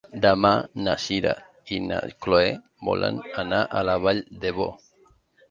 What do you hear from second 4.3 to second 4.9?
d'Ebo.